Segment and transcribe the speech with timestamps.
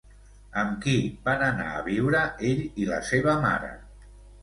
[0.61, 0.95] Amb qui
[1.27, 3.75] van anar a viure ell i la seva mare?